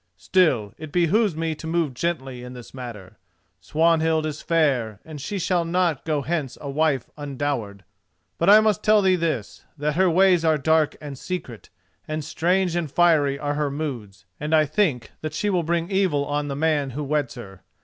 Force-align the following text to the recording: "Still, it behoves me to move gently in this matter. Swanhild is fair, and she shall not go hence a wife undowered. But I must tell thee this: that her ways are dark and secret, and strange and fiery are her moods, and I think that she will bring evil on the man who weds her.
"Still, 0.17 0.73
it 0.79 0.91
behoves 0.91 1.35
me 1.35 1.53
to 1.53 1.67
move 1.67 1.93
gently 1.93 2.43
in 2.43 2.53
this 2.53 2.73
matter. 2.73 3.19
Swanhild 3.59 4.25
is 4.25 4.41
fair, 4.41 4.99
and 5.05 5.21
she 5.21 5.37
shall 5.37 5.63
not 5.63 6.05
go 6.05 6.23
hence 6.23 6.57
a 6.59 6.71
wife 6.71 7.07
undowered. 7.17 7.83
But 8.39 8.49
I 8.49 8.61
must 8.61 8.81
tell 8.83 9.03
thee 9.03 9.15
this: 9.15 9.63
that 9.77 9.97
her 9.97 10.09
ways 10.09 10.43
are 10.43 10.57
dark 10.57 10.95
and 10.99 11.19
secret, 11.19 11.69
and 12.07 12.25
strange 12.25 12.75
and 12.75 12.89
fiery 12.91 13.37
are 13.37 13.53
her 13.53 13.69
moods, 13.69 14.25
and 14.39 14.55
I 14.55 14.65
think 14.65 15.11
that 15.21 15.35
she 15.35 15.51
will 15.51 15.61
bring 15.61 15.91
evil 15.91 16.25
on 16.25 16.47
the 16.47 16.55
man 16.55 16.89
who 16.97 17.03
weds 17.03 17.35
her. 17.35 17.61